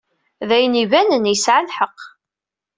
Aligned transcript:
D 0.47 0.49
ayen 0.55 0.79
ibanen, 0.83 1.29
yesɛa 1.31 1.61
lḥeqq. 1.69 1.99